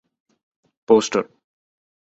[0.87, 1.23] poster